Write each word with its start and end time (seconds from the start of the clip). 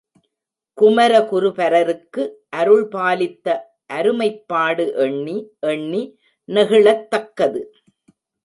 குமரகுருபரருக்கு 0.77 2.23
அருள்பாலித்த 2.55 3.47
அருமைப்பாடு 3.89 4.87
எண்ணி 5.05 5.37
எண்ணி 5.67 6.03
நெகிழத்தக்கது. 6.49 7.61